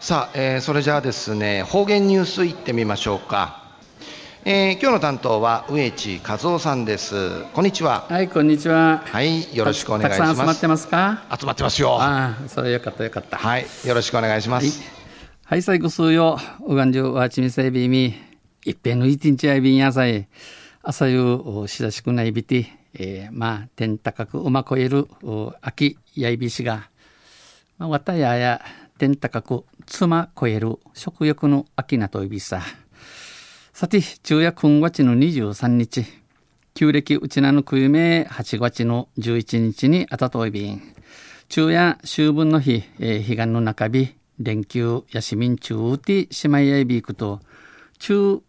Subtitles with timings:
[0.00, 3.64] さあ、えー、それじゃあですね、方言ニュースいってみましょうか。
[4.44, 7.42] えー、今日の担当は植地和夫さんです。
[7.52, 8.06] こんにちは。
[8.08, 9.02] はい、こんにちは。
[9.04, 10.36] はい、よろしくお願いします。
[10.36, 11.24] 集まってますか？
[11.36, 12.00] 集まってますよ。
[12.00, 13.38] ああ、それよかったよかった。
[13.38, 14.80] はい、よろしくお願いします。
[15.44, 18.14] はい、最後数よ、うがんじゅうわちみせびみ、
[18.64, 20.28] いっぺんのいてんちあいびんやさい、
[20.80, 25.08] 朝夕しだしくないびて、えー、まあ、天高くうまこえる、
[25.60, 26.88] 秋やいびしが、
[27.78, 28.62] まあ、わたやや、
[28.98, 32.62] 天高く妻超える食欲の秋なといびさ。
[33.72, 36.04] さて、昼夜9月の23日、
[36.74, 40.82] 旧暦うちなのくゆめ8月の11日にあたといびん。
[41.48, 47.40] 昼夜秋分の日、えー、彼岸の中日、連休やしみん中うてしまいやいびくと、
[48.00, 48.42] 中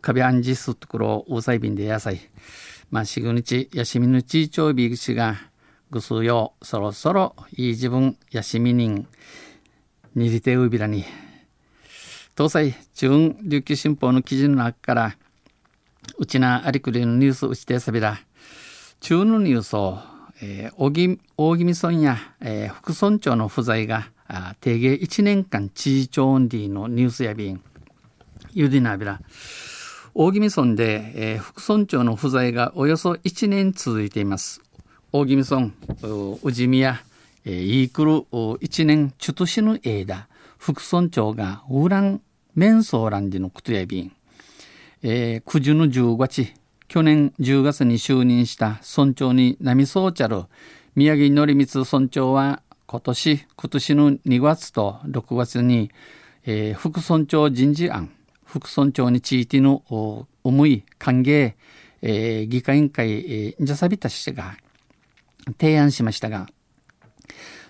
[0.00, 2.20] 壁安置すところうさいびんで野菜。
[2.92, 5.34] まあ、しぐにちやしみぬちちょいびぐしが、
[5.90, 9.08] ぐすよそろそろいい自分やしみにん、
[10.16, 11.04] にりてうびらに、
[12.38, 15.16] 東西中琉球新報の記事の中から、
[16.16, 18.18] うちなありくりのニュースうちてさびら、
[19.00, 19.98] 中のニュースを、
[20.40, 24.08] えー、大宜大宜味村や、えー、副村長の不在が、
[24.62, 27.60] 定芸1年間知事長オンディのニュースやびん、
[28.54, 29.20] ゆでなびら、
[30.14, 34.62] 大宜味村で、えー、副村長の不在がおよそ1年続いています。
[35.12, 35.72] 大宜味村、
[36.42, 37.02] 宇治宮、
[37.46, 40.26] えー、イークル1年ちょっと死ぬ間、
[40.58, 42.20] 副村長がウーラン
[42.56, 44.12] メンソーランディのことやびん、
[45.02, 46.52] えー、九十の十月、
[46.88, 50.46] 去年10月に就任した村長に波総チャル、
[50.96, 55.92] 宮城則光村長は今年、今年の2月と6月に、
[56.46, 58.10] えー、副村長人事案、
[58.44, 59.84] 副村長についての
[60.42, 61.54] 思い、歓迎、
[62.02, 64.56] えー、議会委員会、えー、ジャサビタ氏が
[65.60, 66.48] 提案しましたが、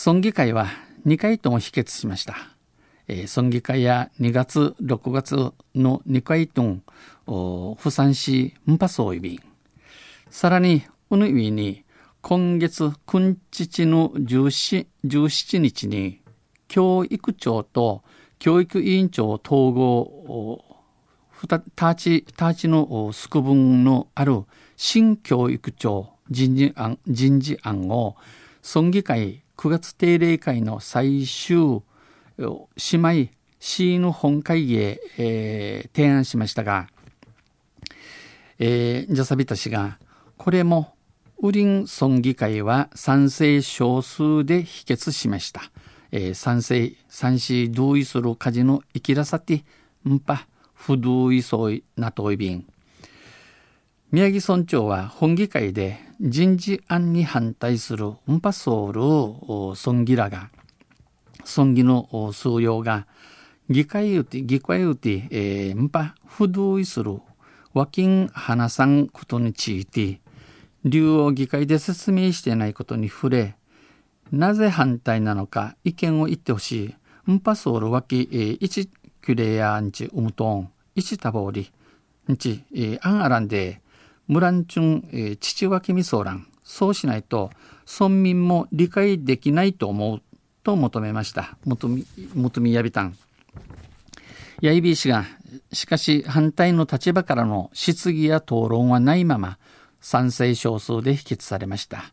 [0.00, 0.68] 村議会は
[1.08, 2.36] 2回とも否決しました。
[3.08, 6.62] えー、村議会や2月、6月の2回と
[7.26, 9.40] も、不産し、んぱそういび。
[10.30, 11.84] さらに、うぬいに、
[12.20, 16.20] 今月9日の17 17日に、
[16.68, 18.04] 教育長と
[18.38, 20.64] 教育委員長統合、
[21.74, 24.44] たち、たちの宿分のある
[24.76, 28.14] 新教育長人事案人事案を
[28.62, 31.82] 村議会9月定例会の最終
[32.38, 36.86] 姉妹 C の本会議へ、えー、提案しましたが、
[38.60, 39.98] えー、ジャサビタ氏が、
[40.36, 40.94] これも、
[41.40, 45.72] ウリン村議会は賛成少数で否決しました。
[46.12, 49.64] えー、賛成、賛成同意する家事の生きらさて、
[50.08, 52.64] んぱ、不同意そうなといびん。
[54.10, 60.48] 宮城村長は本議会で人事案に反対するンパソール村議らが、
[61.44, 63.06] 村議の数用が、
[63.68, 67.20] 議会うて、議会うて、えー、ンパ不同意する
[67.74, 70.22] 和金花さんことについて、
[70.86, 73.56] 竜王議会で説明してないことに触れ、
[74.32, 77.30] なぜ反対なのか意見を言ってほしい。
[77.30, 81.70] ンパソールわき、えー、一キュレヤンチウムトン、一タボリ、
[82.32, 83.82] んち、えー、アンアランで、
[84.28, 86.46] ムランチュン、えー、父脇みそらん。
[86.62, 87.50] そうしないと、
[87.90, 90.22] 村民も理解できないと思う
[90.62, 91.56] と求めました。
[91.64, 93.16] 求み、求みやびたん。
[94.60, 95.24] やいび氏が、
[95.72, 99.58] しかし反対の立場からの質疑や討論はないまま、
[100.00, 102.12] 賛成少数で否決されました。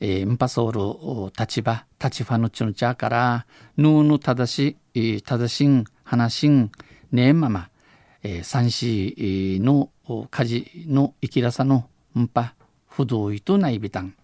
[0.00, 3.46] えー、ンパソール立場、立場のちのちゃから、
[3.76, 6.72] ヌーの正し、正しん、話しん、
[7.12, 7.68] ねえまま、
[8.42, 9.90] 三子の
[10.30, 11.88] 家事の生きらさの
[12.18, 12.54] んぱ
[12.88, 14.14] 不同意とないびたん。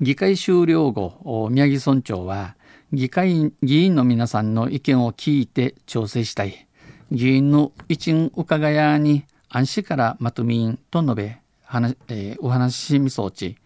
[0.00, 2.56] 議会終了後、宮城村長は
[2.92, 6.66] 議会議員の皆さんの意見を聞いて調整したい。
[7.10, 13.56] 議員の一員伺やに安心からまとみんと述べ、話えー、お話しみそうち。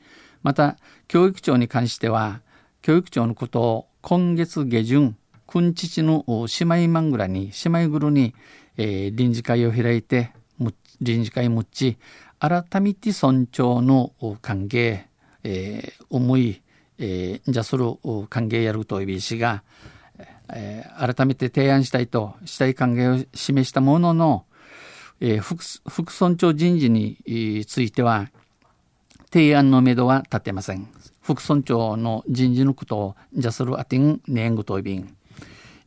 [0.43, 0.77] また、
[1.09, 2.41] 教育長に関しては、
[2.83, 8.35] 教育長のことを今月下旬、くんちちの姉妹マングラに、姉妹グルに、
[8.77, 10.33] えー、臨時会を開いて、
[11.01, 11.99] 臨時会もっち、
[12.39, 14.13] 改めて尊重の
[14.43, 15.05] 歓迎、
[15.45, 16.63] えー、思い、
[16.99, 19.63] えー、じゃそれを歓迎やるというびしが、
[20.53, 24.45] えー、改めて提案したいと、したい歓迎を示したものの、
[25.21, 28.31] えー、副副村長人事については、
[29.33, 30.89] 提案のめどは立てません。
[31.21, 35.17] 副村長の人事のことを、じゃするあてん、ねんぐといびん。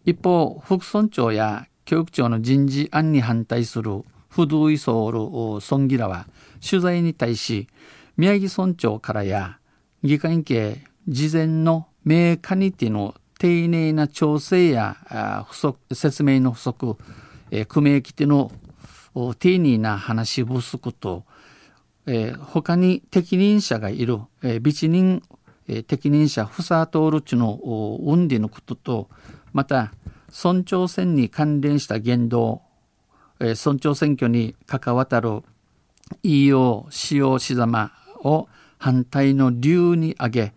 [0.06, 6.28] 一方、副村長や教育長の人事案に反対する不同意ソール村議らは
[6.62, 7.68] 取材に対し
[8.16, 9.58] 宮城村長からや
[10.04, 16.96] 議会系事前の名カニティの丁寧な調整や不足説明の不足、
[17.50, 18.52] えー、組み手の
[19.40, 21.24] 丁寧な話不足と、
[22.06, 25.24] えー、他に適任者がいる、えー、備知人、
[25.68, 27.60] え、適任者ふさとおるちの
[28.04, 29.10] 運理のことと
[29.54, 29.92] また
[30.32, 32.62] 村長選に関連した言動、
[33.40, 35.42] えー、村長選挙に関わたる
[36.24, 37.92] 言いよう使用しざま
[38.24, 38.48] を
[38.78, 40.54] 反対の理由に挙げ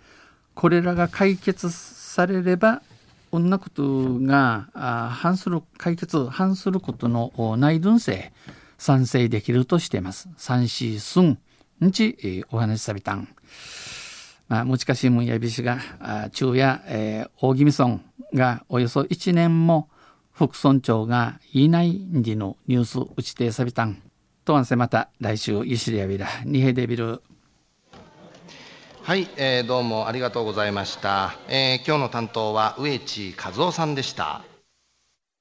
[0.54, 2.82] これらが解決されれば
[3.30, 4.68] こんなことが
[5.14, 8.30] 反する解決反することの内分性
[8.76, 10.28] 賛成できるとしています。
[10.36, 11.38] 三四寸
[11.82, 13.28] んちお話しさびたん。
[14.48, 15.78] まあ、難しいもんやびしが
[16.32, 18.00] 昼夜、えー、大宜味村
[18.34, 19.88] がおよそ1年も
[20.32, 24.02] 副村長がいないんじのニュース打ちてさびたん。
[24.44, 27.22] とわんせまた来週ゆしりやびらにへでびる。
[29.02, 34.44] はい、えー、どうもありがとうございました、えー、今日の担当は植地和夫さんでした